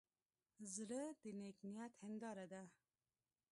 زړه 0.73 1.01
د 1.21 1.23
نیک 1.39 1.59
نیت 1.71 1.93
هنداره 2.03 2.45
ده. 2.51 2.63